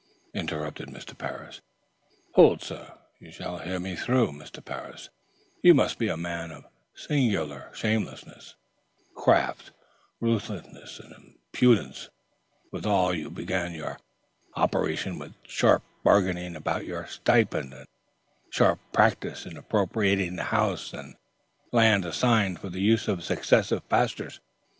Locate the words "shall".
3.31-3.59